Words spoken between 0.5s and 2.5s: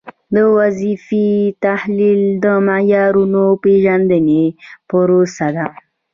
وظیفې تحلیل د